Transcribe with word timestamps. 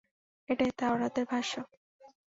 এটাই 0.49 0.71
তাওরাতের 0.77 1.25
ভাষ্য। 1.25 1.53